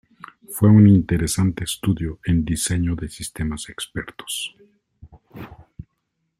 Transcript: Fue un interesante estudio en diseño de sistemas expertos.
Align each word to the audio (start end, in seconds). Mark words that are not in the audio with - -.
Fue 0.49 0.67
un 0.67 0.87
interesante 0.87 1.63
estudio 1.63 2.19
en 2.25 2.43
diseño 2.43 2.95
de 2.95 3.07
sistemas 3.07 3.69
expertos. 3.69 4.55